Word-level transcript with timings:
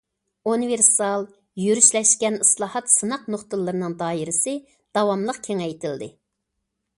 ئۇنىۋېرسال، 0.51 1.25
يۈرۈشلەشكەن 1.63 2.37
ئىسلاھات 2.45 2.89
سىناق 2.93 3.29
نۇقتىلىرىنىڭ 3.35 3.97
دائىرىسى 4.01 4.55
داۋاملىق 4.99 5.43
كېڭەيتىلدى. 5.51 6.11